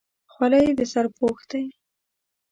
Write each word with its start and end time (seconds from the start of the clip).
خولۍ 0.33 0.67
د 0.77 0.79
سر 0.91 1.05
پوښ 1.17 1.39
دی. 1.51 1.65